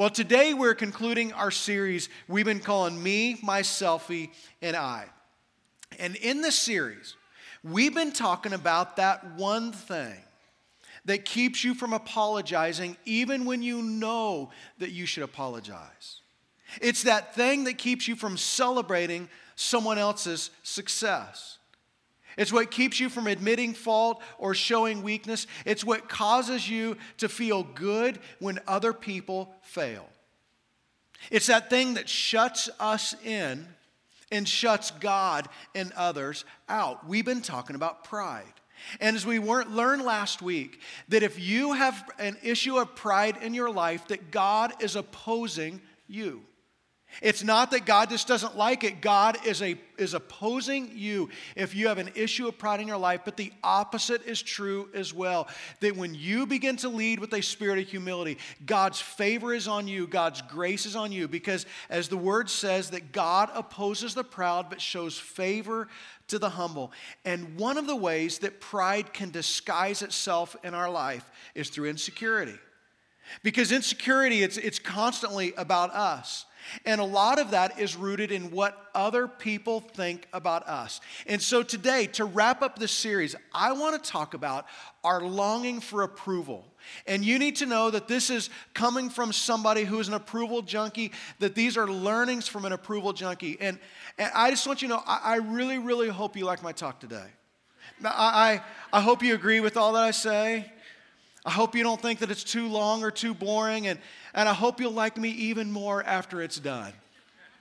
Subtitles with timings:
[0.00, 4.30] Well, today we're concluding our series we've been calling Me, My Selfie,
[4.62, 5.04] and I.
[5.98, 7.16] And in this series,
[7.62, 10.16] we've been talking about that one thing
[11.04, 16.22] that keeps you from apologizing even when you know that you should apologize.
[16.80, 21.58] It's that thing that keeps you from celebrating someone else's success.
[22.36, 25.46] It's what keeps you from admitting fault or showing weakness.
[25.64, 30.08] It's what causes you to feel good when other people fail.
[31.30, 33.66] It's that thing that shuts us in
[34.32, 37.06] and shuts God and others out.
[37.06, 38.44] We've been talking about pride.
[39.00, 43.52] And as we learned last week, that if you have an issue of pride in
[43.52, 46.42] your life, that God is opposing you.
[47.22, 49.00] It's not that God just doesn't like it.
[49.00, 52.96] God is, a, is opposing you if you have an issue of pride in your
[52.96, 55.48] life, but the opposite is true as well.
[55.80, 59.86] That when you begin to lead with a spirit of humility, God's favor is on
[59.88, 64.24] you, God's grace is on you, because as the word says, that God opposes the
[64.24, 65.88] proud but shows favor
[66.28, 66.92] to the humble.
[67.24, 71.90] And one of the ways that pride can disguise itself in our life is through
[71.90, 72.58] insecurity.
[73.42, 76.46] Because insecurity, it's, it's constantly about us.
[76.84, 81.00] And a lot of that is rooted in what other people think about us.
[81.26, 84.66] And so today, to wrap up this series, I want to talk about
[85.02, 86.66] our longing for approval.
[87.06, 90.62] And you need to know that this is coming from somebody who is an approval
[90.62, 93.56] junkie, that these are learnings from an approval junkie.
[93.60, 93.78] And,
[94.18, 96.72] and I just want you to know, I, I really, really hope you like my
[96.72, 97.26] talk today.
[98.04, 98.60] I,
[98.92, 100.72] I, I hope you agree with all that I say.
[101.44, 103.98] I hope you don't think that it's too long or too boring, and,
[104.34, 106.92] and I hope you'll like me even more after it's done.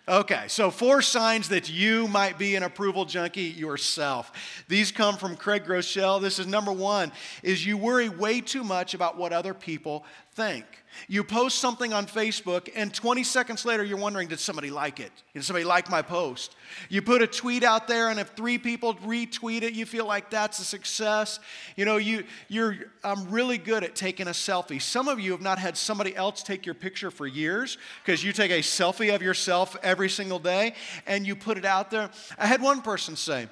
[0.10, 4.64] Okay, so four signs that you might be an approval junkie yourself.
[4.68, 6.20] These come from Craig Groeschel.
[6.20, 7.12] This is number one,
[7.44, 10.66] is you worry way too much about what other people think.
[11.08, 15.12] You post something on Facebook, and 20 seconds later, you're wondering, did somebody like it?
[15.34, 16.56] Did somebody like my post?
[16.90, 20.30] You put a tweet out there, and if three people retweet it, you feel like
[20.30, 21.40] that's a success.
[21.76, 24.82] You know, you, you're, I'm really good at taking a selfie.
[24.82, 28.34] Some of you have not had somebody else take your picture for years because you
[28.34, 30.74] take a selfie of yourself every single day
[31.06, 32.10] and you put it out there.
[32.38, 33.48] I had one person say,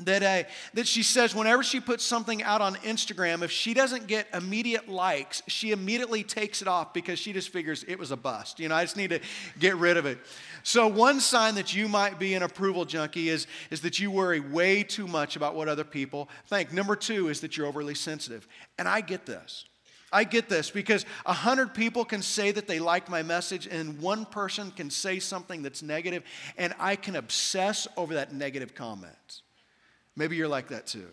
[0.00, 4.06] that, uh, that she says whenever she puts something out on Instagram, if she doesn't
[4.06, 8.16] get immediate likes, she immediately takes it off because she just figures it was a
[8.16, 8.60] bust.
[8.60, 9.20] You know, I just need to
[9.58, 10.18] get rid of it.
[10.62, 14.40] So, one sign that you might be an approval junkie is, is that you worry
[14.40, 16.72] way too much about what other people think.
[16.72, 18.46] Number two is that you're overly sensitive.
[18.78, 19.64] And I get this.
[20.12, 23.98] I get this because a hundred people can say that they like my message, and
[24.00, 26.22] one person can say something that's negative,
[26.56, 29.42] and I can obsess over that negative comment.
[30.18, 31.06] Maybe you're like that too.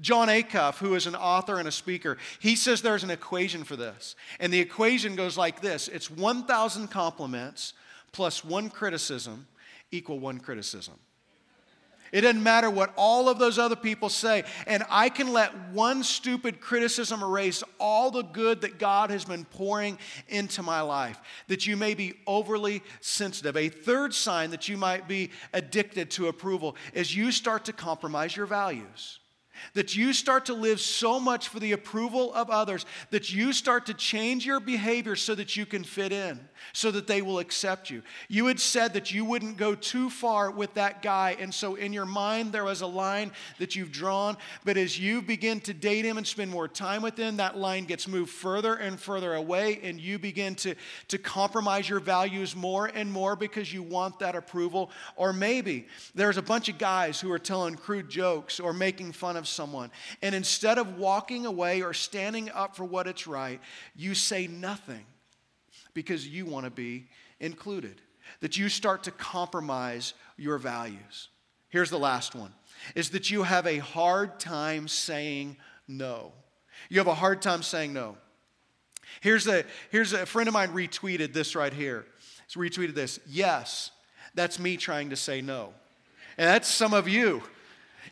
[0.00, 3.76] Jon Acuff, who is an author and a speaker, he says there's an equation for
[3.76, 4.16] this.
[4.40, 7.74] And the equation goes like this it's 1,000 compliments
[8.12, 9.46] plus one criticism
[9.90, 10.94] equal one criticism.
[12.16, 14.44] It doesn't matter what all of those other people say.
[14.66, 19.44] And I can let one stupid criticism erase all the good that God has been
[19.44, 21.20] pouring into my life.
[21.48, 23.54] That you may be overly sensitive.
[23.54, 28.34] A third sign that you might be addicted to approval is you start to compromise
[28.34, 29.18] your values.
[29.74, 33.86] That you start to live so much for the approval of others that you start
[33.86, 36.40] to change your behavior so that you can fit in,
[36.72, 38.02] so that they will accept you.
[38.28, 41.92] You had said that you wouldn't go too far with that guy, and so in
[41.92, 46.04] your mind there was a line that you've drawn, but as you begin to date
[46.04, 49.80] him and spend more time with him, that line gets moved further and further away,
[49.82, 50.74] and you begin to,
[51.08, 54.90] to compromise your values more and more because you want that approval.
[55.16, 59.36] Or maybe there's a bunch of guys who are telling crude jokes or making fun
[59.36, 59.90] of someone.
[60.22, 63.60] And instead of walking away or standing up for what it's right,
[63.94, 65.04] you say nothing
[65.94, 67.08] because you want to be
[67.40, 68.00] included.
[68.40, 71.28] That you start to compromise your values.
[71.68, 72.52] Here's the last one
[72.94, 75.56] is that you have a hard time saying
[75.88, 76.32] no.
[76.88, 78.16] You have a hard time saying no.
[79.20, 82.04] Here's a, here's a friend of mine retweeted this right here.
[82.46, 83.18] He's retweeted this.
[83.26, 83.90] Yes,
[84.34, 85.72] that's me trying to say no.
[86.36, 87.42] And that's some of you.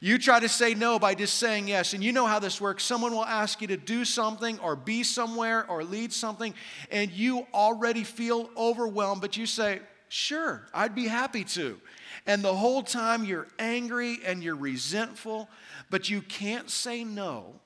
[0.05, 1.95] You try to say no by just saying yes.
[1.95, 2.85] And you know how this works.
[2.85, 6.53] Someone will ask you to do something or be somewhere or lead something,
[6.91, 9.81] and you already feel overwhelmed, but you say,
[10.11, 11.81] Sure, I'd be happy to.
[12.27, 15.49] And the whole time you're angry and you're resentful,
[15.89, 17.59] but you can't say no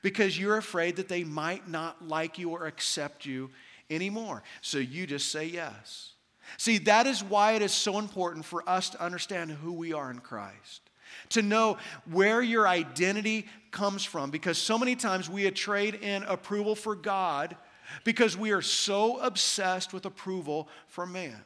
[0.00, 3.50] because you're afraid that they might not like you or accept you
[3.90, 4.42] anymore.
[4.62, 6.12] So you just say yes.
[6.56, 10.10] See, that is why it is so important for us to understand who we are
[10.10, 10.88] in Christ
[11.30, 11.78] to know
[12.10, 17.56] where your identity comes from because so many times we trade in approval for God
[18.04, 21.42] because we are so obsessed with approval from man.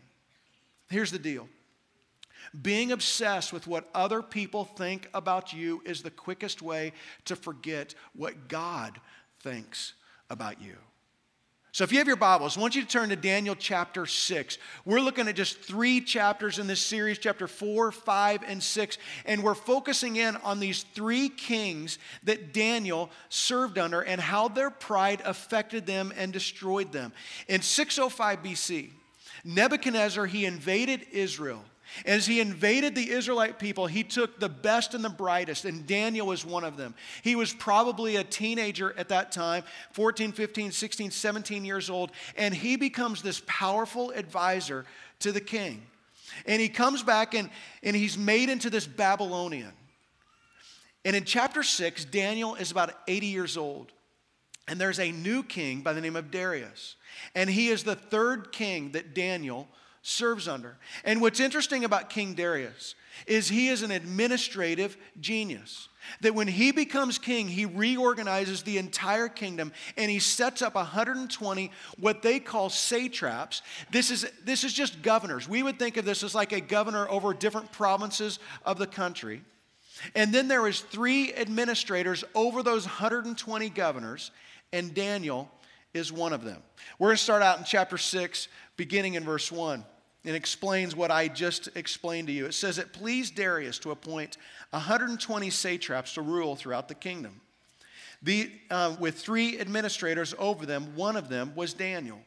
[0.89, 1.49] Here's the deal
[2.61, 6.93] being obsessed with what other people think about you is the quickest way
[7.25, 9.01] to forget what God
[9.41, 9.95] thinks
[10.29, 10.77] about you.
[11.75, 14.59] So, if you have your Bibles, I want you to turn to Daniel chapter 6.
[14.85, 18.99] We're looking at just three chapters in this series chapter 4, 5, and 6.
[19.25, 24.69] And we're focusing in on these three kings that Daniel served under and how their
[24.69, 27.11] pride affected them and destroyed them.
[27.49, 28.91] In 605 BC,
[29.43, 31.65] Nebuchadnezzar, he invaded Israel.
[32.07, 36.27] As he invaded the Israelite people, he took the best and the brightest, and Daniel
[36.27, 36.95] was one of them.
[37.23, 42.55] He was probably a teenager at that time 14, 15, 16, 17 years old, and
[42.55, 44.85] he becomes this powerful advisor
[45.21, 45.83] to the king.
[46.47, 47.51] And he comes back and,
[47.83, 49.73] and he's made into this Babylonian.
[51.05, 53.93] And in chapter 6, Daniel is about 80 years old.
[54.69, 56.97] And there's a new king by the name of Darius.
[57.35, 59.69] And he is the third king that Daniel
[60.03, 60.77] serves under.
[61.05, 62.97] And what's interesting about King Darius
[63.27, 65.89] is he is an administrative genius.
[66.21, 71.71] That when he becomes king, he reorganizes the entire kingdom and he sets up 120
[71.99, 73.63] what they call satraps.
[73.93, 75.49] This is, this is just governors.
[75.49, 79.43] We would think of this as like a governor over different provinces of the country.
[80.17, 84.33] And then there is three administrators over those 120 governors,
[84.73, 85.49] and Daniel
[85.95, 86.63] is one of them.
[86.99, 89.85] We're going to start out in chapter 6, beginning in verse 1
[90.25, 92.47] and explains what I just explained to you.
[92.47, 94.37] It says, It pleased Darius to appoint
[94.71, 97.41] 120 satraps to rule throughout the kingdom.
[98.23, 102.21] The, uh, with three administrators over them, one of them was Daniel.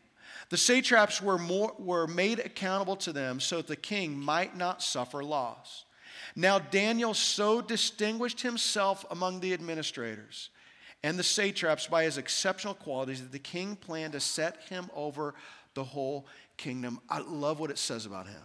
[0.50, 4.84] The satraps were, more, were made accountable to them so that the king might not
[4.84, 5.86] suffer loss.
[6.36, 10.50] Now, Daniel so distinguished himself among the administrators
[11.02, 15.34] and the satraps by his exceptional qualities that the king planned to set him over
[15.76, 16.26] the whole
[16.57, 17.00] kingdom.
[17.10, 18.42] I love what it says about him.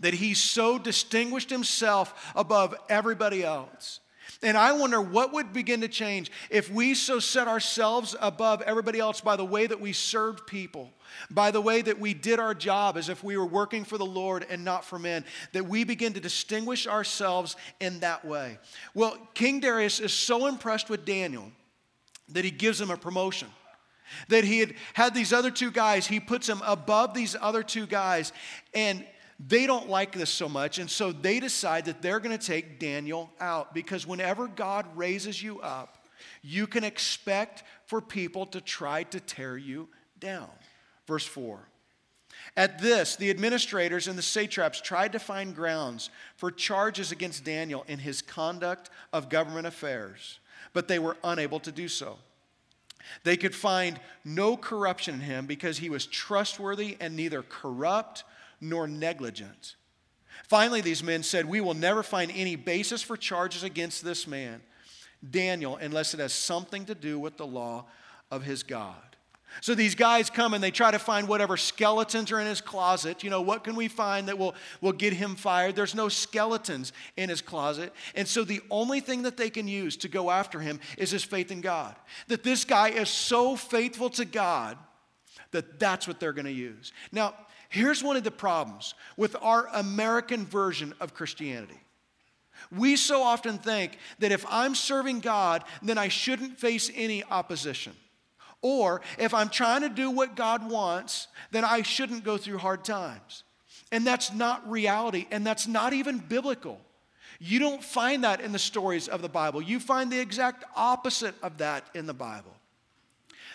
[0.00, 4.00] That he so distinguished himself above everybody else.
[4.42, 8.98] And I wonder what would begin to change if we so set ourselves above everybody
[8.98, 10.90] else by the way that we served people,
[11.30, 14.06] by the way that we did our job as if we were working for the
[14.06, 18.58] Lord and not for men, that we begin to distinguish ourselves in that way.
[18.94, 21.52] Well, King Darius is so impressed with Daniel
[22.30, 23.48] that he gives him a promotion.
[24.28, 27.86] That he had had these other two guys, he puts them above these other two
[27.86, 28.32] guys,
[28.74, 29.04] and
[29.38, 30.78] they don't like this so much.
[30.78, 35.42] And so they decide that they're going to take Daniel out because whenever God raises
[35.42, 36.06] you up,
[36.42, 39.88] you can expect for people to try to tear you
[40.20, 40.50] down.
[41.06, 41.60] Verse 4.
[42.56, 47.84] At this, the administrators and the satraps tried to find grounds for charges against Daniel
[47.88, 50.40] in his conduct of government affairs,
[50.72, 52.18] but they were unable to do so.
[53.24, 58.24] They could find no corruption in him because he was trustworthy and neither corrupt
[58.60, 59.76] nor negligent.
[60.48, 64.60] Finally, these men said, We will never find any basis for charges against this man,
[65.28, 67.86] Daniel, unless it has something to do with the law
[68.30, 69.11] of his God.
[69.60, 73.22] So these guys come and they try to find whatever skeletons are in his closet.
[73.22, 75.76] You know, what can we find that will, will get him fired?
[75.76, 77.92] There's no skeletons in his closet.
[78.14, 81.22] And so the only thing that they can use to go after him is his
[81.22, 81.94] faith in God.
[82.28, 84.78] That this guy is so faithful to God
[85.50, 86.92] that that's what they're going to use.
[87.12, 87.34] Now,
[87.68, 91.78] here's one of the problems with our American version of Christianity.
[92.70, 97.92] We so often think that if I'm serving God, then I shouldn't face any opposition.
[98.62, 102.84] Or if I'm trying to do what God wants, then I shouldn't go through hard
[102.84, 103.42] times.
[103.90, 106.80] And that's not reality, and that's not even biblical.
[107.40, 109.60] You don't find that in the stories of the Bible.
[109.60, 112.54] You find the exact opposite of that in the Bible.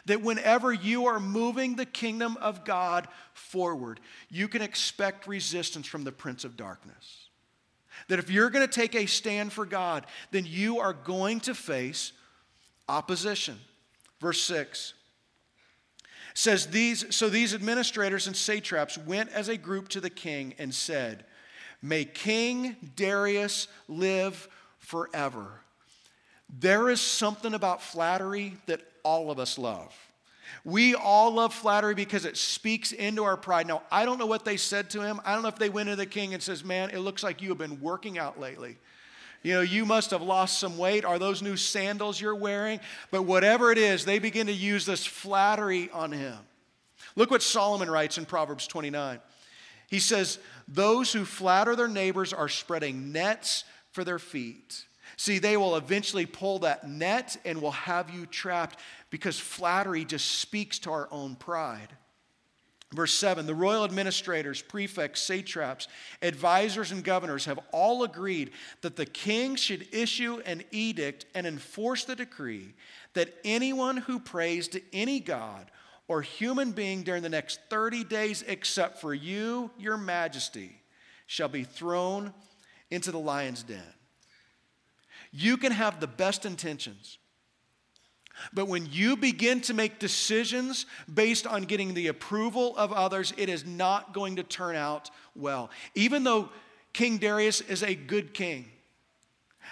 [0.05, 3.99] That whenever you are moving the kingdom of God forward,
[4.29, 7.29] you can expect resistance from the prince of darkness.
[8.09, 11.55] That if you're going to take a stand for God, then you are going to
[11.55, 12.11] face
[12.87, 13.57] opposition.
[14.19, 14.93] Verse 6
[16.33, 20.74] says these so these administrators and satraps went as a group to the king and
[20.74, 21.25] said
[21.81, 24.47] may king darius live
[24.77, 25.47] forever.
[26.47, 29.95] There is something about flattery that all of us love.
[30.63, 34.45] We all love flattery because it speaks into our pride now i don't know what
[34.45, 35.19] they said to him.
[35.25, 37.41] I don't know if they went to the king and says man it looks like
[37.41, 38.77] you have been working out lately
[39.44, 41.06] you know, you must have lost some weight.
[41.06, 42.79] Are those new sandals you're wearing?
[43.12, 46.38] But whatever it is, they begin to use this flattery on him.
[47.15, 49.20] Look what Solomon writes in Proverbs 29.
[49.88, 54.86] He says, Those who flatter their neighbors are spreading nets for their feet.
[55.15, 58.79] See, they will eventually pull that net and will have you trapped
[59.10, 61.89] because flattery just speaks to our own pride.
[62.94, 65.88] Verse 7 The royal administrators, prefects, satraps,
[66.22, 68.51] advisors, and governors have all agreed
[68.82, 72.74] that the king should issue an edict and enforce the decree
[73.13, 75.70] that anyone who prays to any god
[76.08, 80.82] or human being during the next 30 days, except for you, your majesty,
[81.25, 82.34] shall be thrown
[82.89, 83.84] into the lion's den.
[85.32, 87.17] You can have the best intentions.
[88.53, 93.50] But when you begin to make decisions based on getting the approval of others, it
[93.50, 95.70] is not going to turn out well.
[95.96, 96.50] Even though
[96.94, 98.65] King Darius is a good king,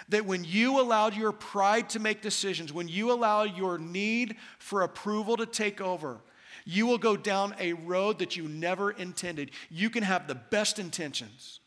[0.08, 4.82] that when you allowed your pride to make decisions, when you allow your need for
[4.82, 6.20] approval to take over,
[6.64, 9.52] you will go down a road that you never intended.
[9.70, 11.60] You can have the best intentions,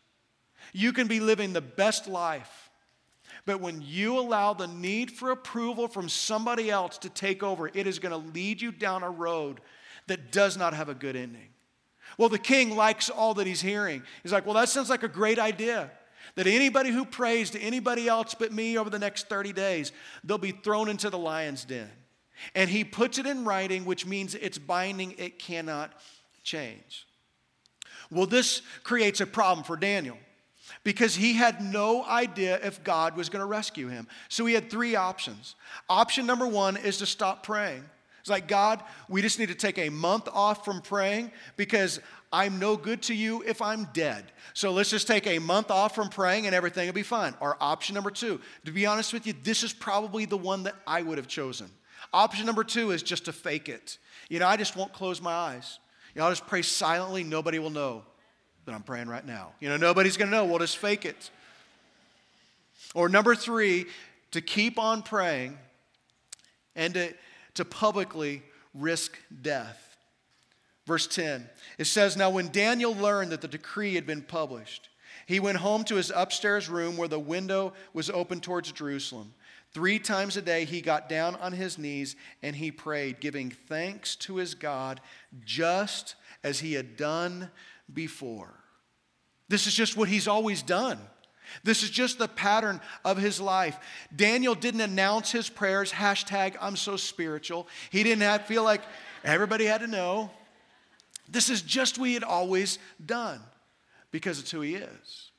[0.73, 2.68] you can be living the best life.
[3.49, 7.87] But when you allow the need for approval from somebody else to take over, it
[7.87, 9.59] is going to lead you down a road
[10.05, 11.47] that does not have a good ending.
[12.19, 14.03] Well, the king likes all that he's hearing.
[14.21, 15.89] He's like, well, that sounds like a great idea.
[16.35, 20.37] That anybody who prays to anybody else but me over the next 30 days, they'll
[20.37, 21.89] be thrown into the lion's den.
[22.53, 25.91] And he puts it in writing, which means it's binding, it cannot
[26.43, 27.07] change.
[28.11, 30.19] Well, this creates a problem for Daniel
[30.83, 34.07] because he had no idea if God was going to rescue him.
[34.27, 35.55] So he had three options.
[35.89, 37.83] Option number one is to stop praying.
[38.19, 41.99] It's like, God, we just need to take a month off from praying because
[42.31, 44.31] I'm no good to you if I'm dead.
[44.53, 47.33] So let's just take a month off from praying and everything will be fine.
[47.39, 50.75] Or option number two, to be honest with you, this is probably the one that
[50.85, 51.69] I would have chosen.
[52.13, 53.97] Option number two is just to fake it.
[54.29, 55.79] You know, I just won't close my eyes.
[56.13, 58.03] You know, I'll just pray silently, nobody will know
[58.69, 59.53] that I'm praying right now.
[59.59, 60.45] You know, nobody's going to know.
[60.45, 61.31] We'll just fake it.
[62.93, 63.87] Or number three,
[64.29, 65.57] to keep on praying
[66.75, 67.13] and to,
[67.55, 68.43] to publicly
[68.75, 69.97] risk death.
[70.85, 71.49] Verse 10,
[71.79, 74.89] it says, Now when Daniel learned that the decree had been published,
[75.25, 79.33] he went home to his upstairs room where the window was open towards Jerusalem.
[79.73, 84.15] Three times a day he got down on his knees and he prayed, giving thanks
[84.17, 85.01] to his God,
[85.43, 87.49] just as he had done
[87.93, 88.58] before.
[89.49, 90.99] This is just what he's always done.
[91.63, 93.77] This is just the pattern of his life.
[94.15, 97.67] Daniel didn't announce his prayers, hashtag I'm so spiritual.
[97.89, 98.81] He didn't have, feel like
[99.23, 100.29] everybody had to know.
[101.27, 103.41] This is just what he had always done
[104.11, 105.31] because it's who he is.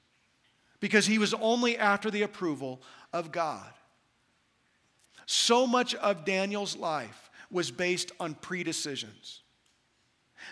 [0.81, 3.71] Because he was only after the approval of God.
[5.27, 9.41] So much of Daniel's life was based on predecisions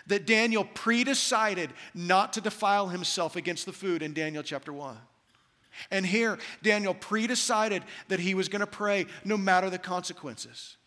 [0.07, 4.97] that Daniel predecided not to defile himself against the food in Daniel chapter 1.
[5.91, 10.77] And here, Daniel predecided that he was going to pray no matter the consequences.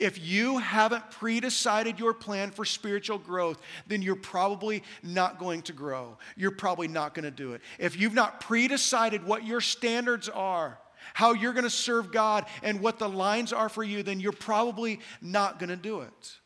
[0.00, 5.72] If you haven't predecided your plan for spiritual growth, then you're probably not going to
[5.72, 6.18] grow.
[6.36, 7.60] You're probably not going to do it.
[7.78, 10.78] If you've not predecided what your standards are,
[11.14, 14.32] how you're going to serve God, and what the lines are for you, then you're
[14.32, 16.38] probably not going to do it.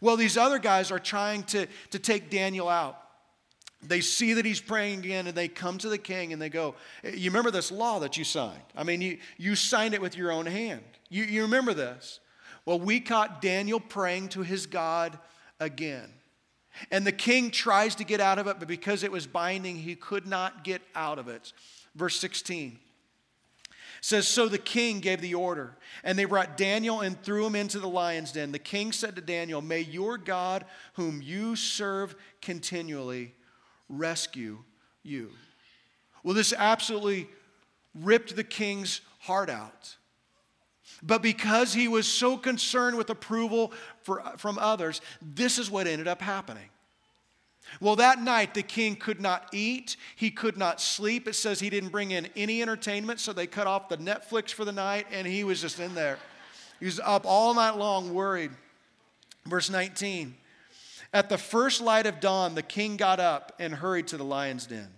[0.00, 3.00] Well, these other guys are trying to, to take Daniel out.
[3.82, 6.74] They see that he's praying again and they come to the king and they go,
[7.02, 8.62] You remember this law that you signed?
[8.74, 10.82] I mean, you, you signed it with your own hand.
[11.10, 12.20] You, you remember this?
[12.64, 15.18] Well, we caught Daniel praying to his God
[15.60, 16.10] again.
[16.90, 19.94] And the king tries to get out of it, but because it was binding, he
[19.94, 21.52] could not get out of it.
[21.94, 22.78] Verse 16
[24.04, 27.78] says so the king gave the order and they brought daniel and threw him into
[27.78, 28.52] the lion's den.
[28.52, 33.32] The king said to daniel may your god whom you serve continually
[33.88, 34.58] rescue
[35.02, 35.30] you.
[36.22, 37.30] Well this absolutely
[37.94, 39.96] ripped the king's heart out.
[41.02, 46.08] But because he was so concerned with approval for, from others this is what ended
[46.08, 46.68] up happening
[47.80, 51.26] well, that night the king could not eat, he could not sleep.
[51.26, 54.64] It says he didn't bring in any entertainment, so they cut off the Netflix for
[54.64, 56.18] the night, and he was just in there.
[56.78, 58.50] He was up all night long, worried.
[59.46, 60.34] Verse 19
[61.12, 64.66] At the first light of dawn, the king got up and hurried to the lion's
[64.66, 64.88] den.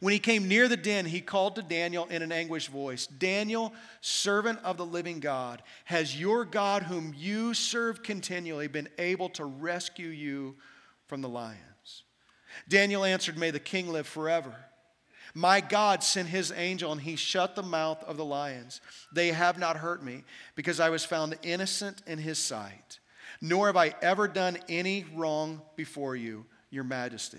[0.00, 3.72] When he came near the den, he called to Daniel in an anguished voice Daniel,
[4.00, 9.44] servant of the living God, has your God, whom you serve continually, been able to
[9.44, 10.56] rescue you?
[11.14, 12.02] From the lions.
[12.68, 14.52] Daniel answered, May the king live forever.
[15.32, 18.80] My God sent his angel, and he shut the mouth of the lions.
[19.12, 20.24] They have not hurt me,
[20.56, 22.98] because I was found innocent in his sight.
[23.40, 27.38] Nor have I ever done any wrong before you, your majesty.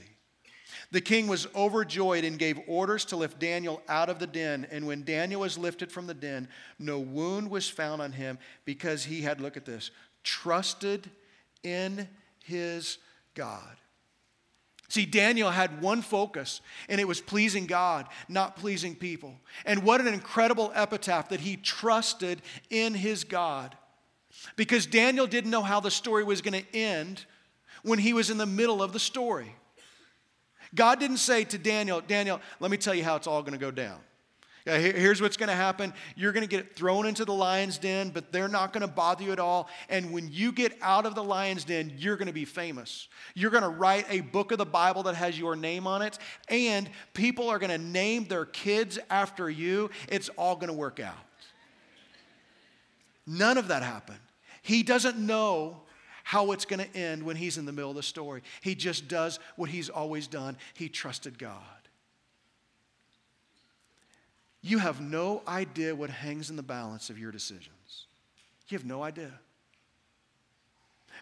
[0.91, 4.67] The king was overjoyed and gave orders to lift Daniel out of the den.
[4.72, 6.48] And when Daniel was lifted from the den,
[6.79, 9.91] no wound was found on him because he had, look at this,
[10.24, 11.10] trusted
[11.62, 12.08] in
[12.46, 13.00] his
[13.36, 13.77] God.
[14.88, 19.36] See, Daniel had one focus, and it was pleasing God, not pleasing people.
[19.65, 23.75] And what an incredible epitaph that he trusted in his God.
[24.56, 27.25] Because Daniel didn't know how the story was going to end
[27.84, 29.56] when he was in the middle of the story.
[30.74, 33.60] God didn't say to Daniel, Daniel, let me tell you how it's all going to
[33.60, 34.00] go down.
[34.66, 35.94] Here's what's going to happen.
[36.16, 39.24] You're going to get thrown into the lion's den, but they're not going to bother
[39.24, 39.70] you at all.
[39.90, 43.08] And when you get out of the lion's den, you're going to be famous.
[43.36, 46.18] You're going to write a book of the Bible that has your name on it,
[46.50, 49.92] and people are going to name their kids after you.
[50.10, 51.14] It's all going to work out.
[53.28, 54.20] None of that happened.
[54.64, 55.82] He doesn't know
[56.24, 58.42] how it's going to end when he's in the middle of the story.
[58.62, 60.58] He just does what he's always done.
[60.74, 61.62] He trusted God.
[64.66, 68.08] You have no idea what hangs in the balance of your decisions.
[68.68, 69.32] You have no idea.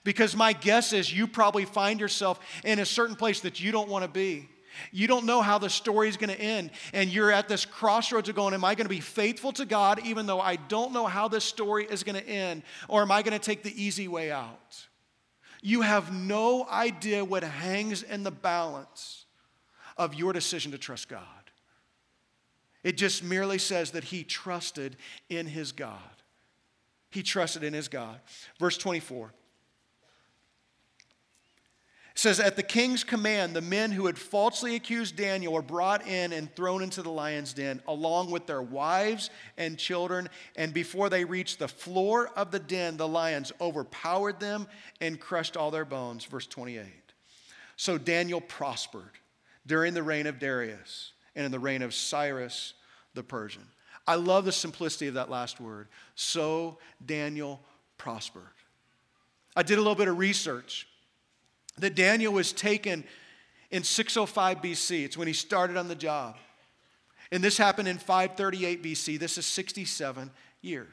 [0.06, 3.90] Because my guess is you probably find yourself in a certain place that you don't
[3.90, 4.48] want to be.
[4.94, 6.72] You don't know how the story is going to end.
[6.94, 10.00] And you're at this crossroads of going, Am I going to be faithful to God
[10.06, 12.64] even though I don't know how this story is going to end?
[12.88, 14.88] Or am I going to take the easy way out?
[15.62, 19.26] You have no idea what hangs in the balance
[19.98, 21.43] of your decision to trust God.
[22.84, 24.98] It just merely says that he trusted
[25.30, 26.00] in his God.
[27.10, 28.20] He trusted in his God.
[28.60, 29.32] Verse 24
[32.16, 36.34] says, At the king's command, the men who had falsely accused Daniel were brought in
[36.34, 40.30] and thrown into the lion's den, along with their wives and children.
[40.56, 44.68] And before they reached the floor of the den, the lions overpowered them
[45.02, 46.26] and crushed all their bones.
[46.26, 46.86] Verse 28.
[47.76, 49.20] So Daniel prospered
[49.66, 52.74] during the reign of Darius and in the reign of Cyrus
[53.14, 53.68] the Persian.
[54.08, 55.88] I love the simplicity of that last word.
[56.16, 57.62] So Daniel
[57.98, 58.44] prospered.
[59.56, 60.88] I did a little bit of research
[61.78, 63.04] that Daniel was taken
[63.72, 65.06] in 605 BC.
[65.06, 66.36] It's when he started on the job.
[67.32, 69.20] And this happened in 538 BC.
[69.20, 70.30] This is 67
[70.62, 70.88] years.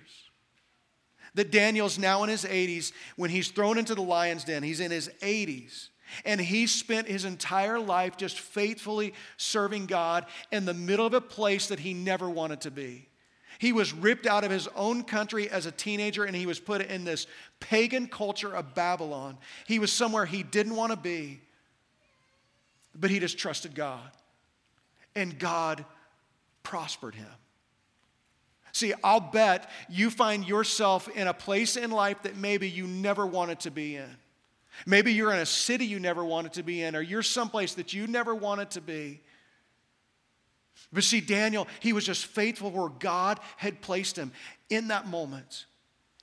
[1.35, 4.63] That Daniel's now in his 80s when he's thrown into the lion's den.
[4.63, 5.89] He's in his 80s.
[6.25, 11.21] And he spent his entire life just faithfully serving God in the middle of a
[11.21, 13.09] place that he never wanted to be.
[13.59, 16.81] He was ripped out of his own country as a teenager and he was put
[16.81, 17.27] in this
[17.61, 19.37] pagan culture of Babylon.
[19.67, 21.43] He was somewhere he didn't want to be,
[22.95, 24.11] but he just trusted God.
[25.15, 25.85] And God
[26.63, 27.27] prospered him.
[28.73, 33.27] See, I'll bet you find yourself in a place in life that maybe you never
[33.27, 34.17] wanted to be in.
[34.87, 37.93] Maybe you're in a city you never wanted to be in, or you're someplace that
[37.93, 39.21] you never wanted to be.
[40.93, 44.33] But see, Daniel, he was just faithful where God had placed him
[44.69, 45.67] in that moment.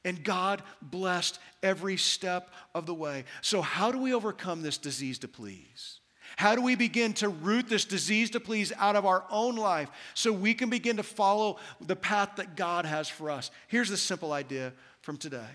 [0.03, 3.25] And God blessed every step of the way.
[3.41, 5.99] So, how do we overcome this disease to please?
[6.35, 9.89] How do we begin to root this disease to please out of our own life
[10.13, 13.49] so we can begin to follow the path that God has for us?
[13.67, 15.47] Here's the simple idea from today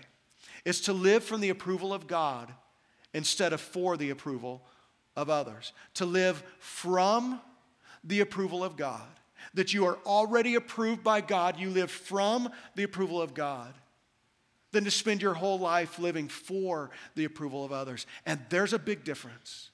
[0.65, 2.51] it's to live from the approval of God
[3.13, 4.63] instead of for the approval
[5.15, 5.73] of others.
[5.95, 7.39] To live from
[8.03, 9.01] the approval of God.
[9.53, 13.73] That you are already approved by God, you live from the approval of God,
[14.71, 18.07] than to spend your whole life living for the approval of others.
[18.25, 19.69] And there's a big difference.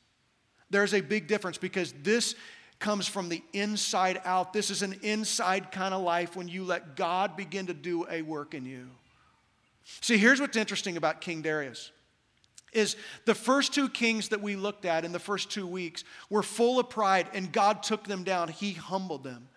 [0.69, 2.36] There's a big difference because this
[2.80, 4.54] comes from the inside out.
[4.54, 8.21] This is an inside kind of life when you let God begin to do a
[8.21, 8.88] work in you.
[10.02, 11.91] See, here's what's interesting about King Darius
[12.74, 16.44] is the first two kings that we looked at in the first two weeks were
[16.44, 18.50] full of pride and God took them down.
[18.50, 19.50] He humbled them.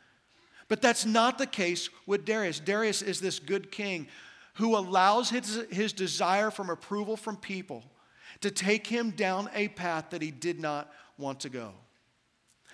[0.69, 2.59] But that's not the case with Darius.
[2.59, 4.09] Darius is this good king
[4.55, 7.85] who allows his, his desire from approval from people
[8.41, 11.73] to take him down a path that he did not want to go.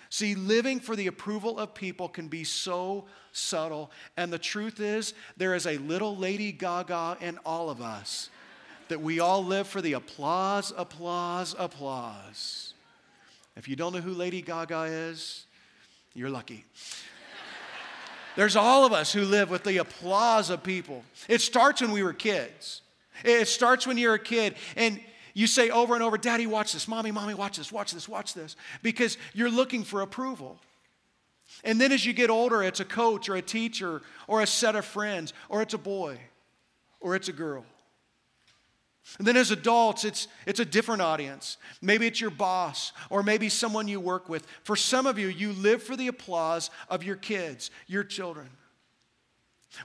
[0.09, 3.91] See, living for the approval of people can be so subtle.
[4.17, 8.29] And the truth is, there is a little Lady Gaga in all of us
[8.89, 12.73] that we all live for the applause, applause, applause.
[13.55, 15.45] If you don't know who Lady Gaga is,
[16.13, 16.65] you're lucky.
[18.35, 21.03] There's all of us who live with the applause of people.
[21.27, 22.81] It starts when we were kids.
[23.23, 24.99] It starts when you're a kid and
[25.33, 26.87] you say over and over, Daddy, watch this.
[26.87, 28.55] Mommy, mommy, watch this, watch this, watch this.
[28.81, 30.59] Because you're looking for approval.
[31.63, 34.75] And then as you get older, it's a coach or a teacher or a set
[34.75, 36.19] of friends or it's a boy
[36.99, 37.65] or it's a girl.
[39.17, 41.57] And then as adults, it's, it's a different audience.
[41.81, 44.45] Maybe it's your boss or maybe someone you work with.
[44.63, 48.49] For some of you, you live for the applause of your kids, your children.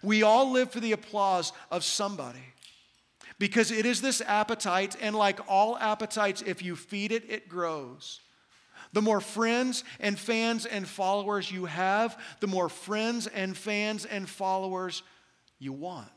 [0.03, 2.55] We all live for the applause of somebody
[3.39, 8.21] because it is this appetite, and like all appetites, if you feed it, it grows.
[8.93, 14.29] The more friends and fans and followers you have, the more friends and fans and
[14.29, 15.03] followers
[15.59, 16.09] you want.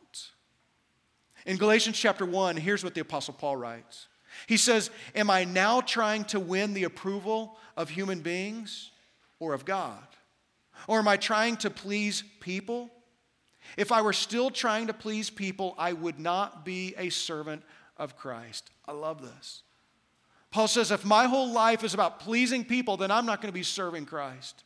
[1.48, 4.08] In Galatians chapter 1, here's what the Apostle Paul writes
[4.46, 8.92] He says, Am I now trying to win the approval of human beings
[9.40, 10.04] or of God?
[10.88, 12.92] Or am I trying to please people?
[13.78, 17.64] If I were still trying to please people, I would not be a servant
[17.98, 18.70] of Christ.
[18.86, 19.64] I love this.
[20.52, 23.58] Paul says, if my whole life is about pleasing people, then I'm not going to
[23.58, 24.64] be serving Christ.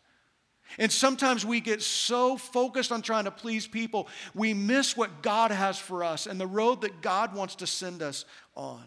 [0.77, 5.51] And sometimes we get so focused on trying to please people, we miss what God
[5.51, 8.83] has for us and the road that God wants to send us on.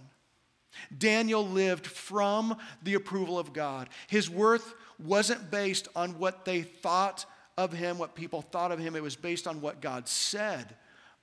[0.96, 3.88] Daniel lived from the approval of God.
[4.08, 8.96] His worth wasn't based on what they thought of him, what people thought of him.
[8.96, 10.74] It was based on what God said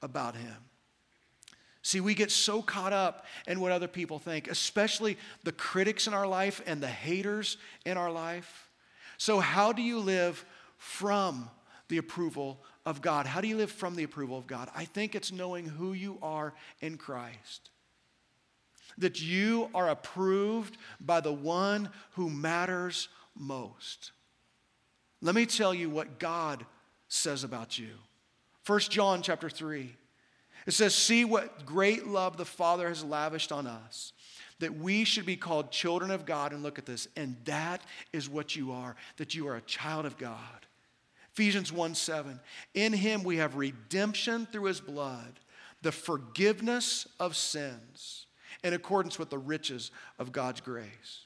[0.02, 0.56] about him.
[1.84, 6.13] See, we get so caught up in what other people think, especially the critics in
[6.13, 8.69] our life and the haters in our life.
[9.17, 10.45] So, how do you live
[10.81, 11.47] from
[11.89, 13.27] the approval of God?
[13.27, 14.67] How do you live from the approval of God?
[14.75, 17.69] I think it's knowing who you are in Christ.
[18.97, 24.11] That you are approved by the one who matters most.
[25.21, 26.65] Let me tell you what God
[27.07, 27.91] says about you.
[28.65, 29.95] 1 John chapter 3.
[30.65, 34.13] It says, See what great love the Father has lavished on us,
[34.57, 36.53] that we should be called children of God.
[36.53, 40.07] And look at this, and that is what you are, that you are a child
[40.07, 40.65] of God.
[41.33, 42.39] Ephesians 1 7.
[42.73, 45.39] In him we have redemption through his blood,
[45.81, 48.25] the forgiveness of sins,
[48.63, 51.25] in accordance with the riches of God's grace.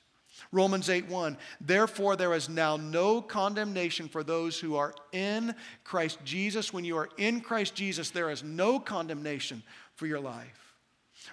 [0.51, 1.37] Romans 8 1.
[1.59, 6.71] Therefore, there is now no condemnation for those who are in Christ Jesus.
[6.71, 9.63] When you are in Christ Jesus, there is no condemnation
[9.95, 10.75] for your life.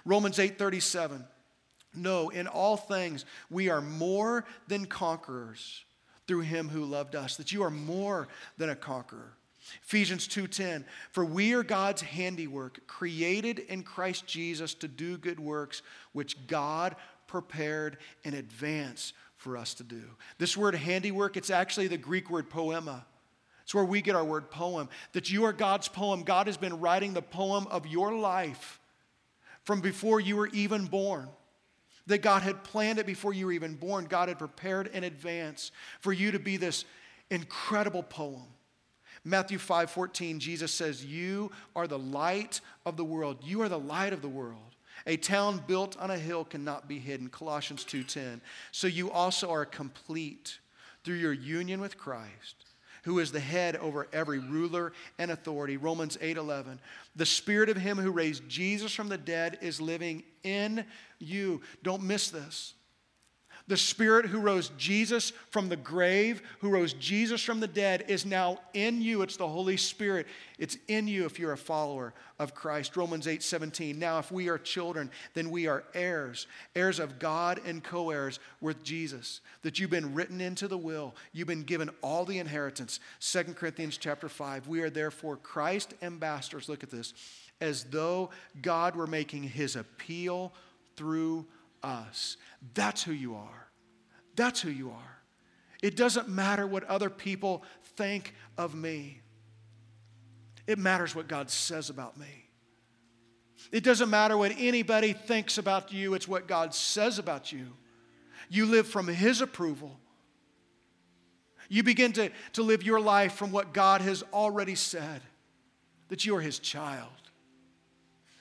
[0.03, 1.23] Romans 8 37.
[1.95, 5.85] No, in all things, we are more than conquerors
[6.27, 9.33] through him who loved us, that you are more than a conqueror.
[9.83, 15.81] Ephesians 2:10 For we are God's handiwork created in Christ Jesus to do good works
[16.11, 16.95] which God
[17.27, 20.03] prepared in advance for us to do.
[20.37, 23.05] This word handiwork, it's actually the Greek word poema.
[23.63, 24.89] It's where we get our word poem.
[25.13, 26.23] That you are God's poem.
[26.23, 28.79] God has been writing the poem of your life
[29.63, 31.29] from before you were even born.
[32.07, 34.05] That God had planned it before you were even born.
[34.05, 36.85] God had prepared in advance for you to be this
[37.29, 38.43] incredible poem.
[39.23, 43.37] Matthew 5 14, Jesus says, You are the light of the world.
[43.41, 44.73] You are the light of the world.
[45.05, 47.29] A town built on a hill cannot be hidden.
[47.29, 48.41] Colossians 2:10.
[48.71, 50.59] So you also are complete
[51.03, 52.55] through your union with Christ,
[53.03, 55.75] who is the head over every ruler and authority.
[55.75, 56.79] Romans 8:11.
[57.15, 60.85] The spirit of him who raised Jesus from the dead is living in
[61.23, 61.61] you.
[61.81, 62.73] Don't miss this.
[63.67, 68.25] The Spirit who rose Jesus from the grave, who rose Jesus from the dead, is
[68.25, 69.21] now in you.
[69.21, 70.27] It's the Holy Spirit.
[70.59, 72.97] It's in you if you're a follower of Christ.
[72.97, 73.97] Romans 8 17.
[73.97, 78.41] Now, if we are children, then we are heirs, heirs of God and co heirs
[78.59, 79.39] with Jesus.
[79.61, 82.99] That you've been written into the will, you've been given all the inheritance.
[83.21, 84.67] 2 Corinthians chapter 5.
[84.67, 86.67] We are therefore Christ ambassadors.
[86.67, 87.13] Look at this.
[87.61, 88.31] As though
[88.61, 90.51] God were making his appeal
[90.95, 91.45] through
[91.81, 92.37] us.
[92.73, 93.67] That's who you are.
[94.35, 95.19] That's who you are.
[95.81, 97.63] It doesn't matter what other people
[97.97, 99.21] think of me,
[100.65, 102.43] it matters what God says about me.
[103.71, 107.67] It doesn't matter what anybody thinks about you, it's what God says about you.
[108.49, 109.99] You live from His approval.
[111.69, 115.21] You begin to, to live your life from what God has already said
[116.09, 117.09] that you are His child,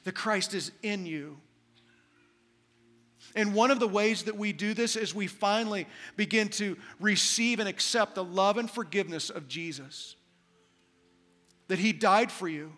[0.04, 1.38] that Christ is in you.
[3.34, 7.60] And one of the ways that we do this is we finally begin to receive
[7.60, 10.16] and accept the love and forgiveness of Jesus.
[11.68, 12.72] That He died for you.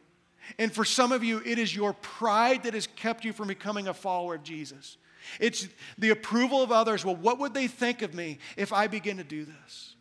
[0.59, 3.89] And for some of you, it is your pride that has kept you from becoming
[3.89, 4.99] a follower of Jesus.
[5.41, 5.67] It's
[5.99, 7.05] the approval of others.
[7.05, 9.97] Well, what would they think of me if I begin to do this?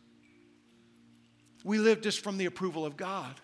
[1.64, 3.40] We live just from the approval of God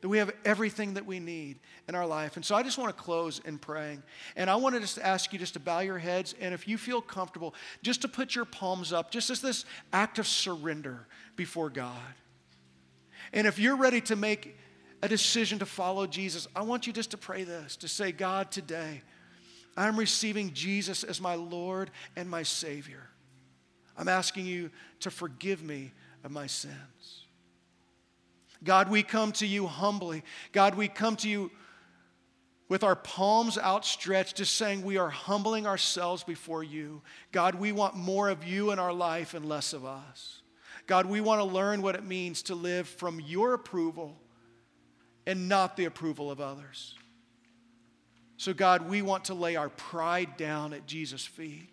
[0.00, 1.58] that we have everything that we need
[1.88, 2.36] in our life.
[2.36, 4.02] And so I just want to close in praying.
[4.36, 6.78] And I want to just ask you just to bow your heads and if you
[6.78, 11.06] feel comfortable, just to put your palms up, just as this act of surrender
[11.36, 11.96] before God.
[13.32, 14.56] And if you're ready to make
[15.02, 18.50] a decision to follow Jesus, I want you just to pray this to say, God,
[18.50, 19.02] today,
[19.76, 23.08] I'm receiving Jesus as my Lord and my Savior.
[23.96, 25.92] I'm asking you to forgive me
[26.24, 27.17] of my sins.
[28.64, 30.22] God, we come to you humbly.
[30.52, 31.50] God, we come to you
[32.68, 37.00] with our palms outstretched, just saying we are humbling ourselves before you.
[37.32, 40.42] God, we want more of you in our life and less of us.
[40.86, 44.16] God, we want to learn what it means to live from your approval
[45.26, 46.94] and not the approval of others.
[48.38, 51.68] So, God, we want to lay our pride down at Jesus' feet.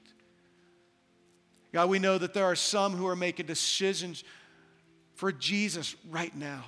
[1.72, 4.24] God, we know that there are some who are making decisions
[5.14, 6.66] for Jesus right now,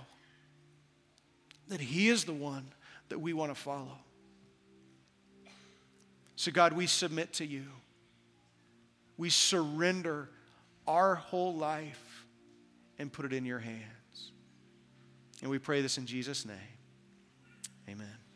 [1.70, 2.66] that He is the one
[3.10, 3.98] that we want to follow.
[6.36, 7.64] So, God, we submit to you.
[9.18, 10.30] We surrender
[10.88, 12.26] our whole life
[13.00, 14.32] and put it in your hands.
[15.42, 16.56] And we pray this in Jesus' name.
[17.90, 18.27] Amen.